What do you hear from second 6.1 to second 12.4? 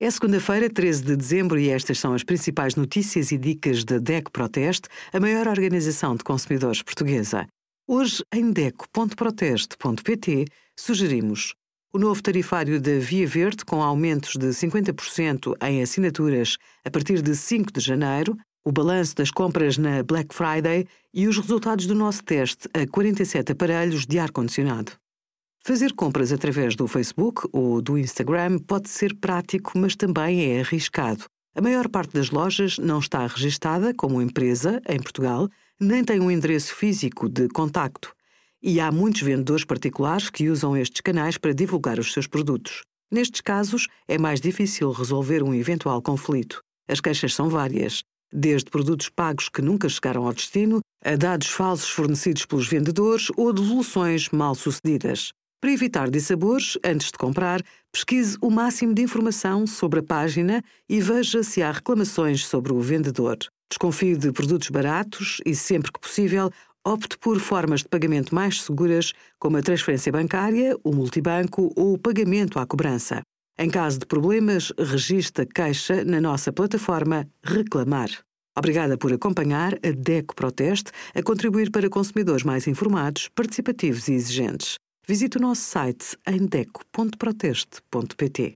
de consumidores portuguesa. Hoje, em DECO.proteste.pt, sugerimos o novo